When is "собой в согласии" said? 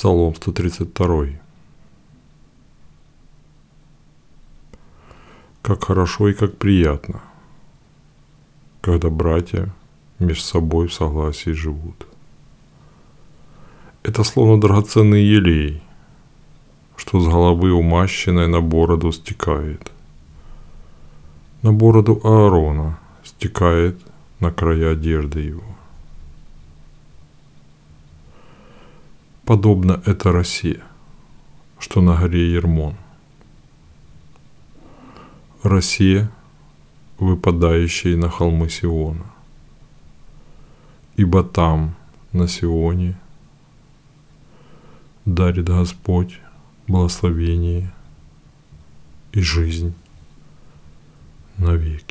10.42-11.50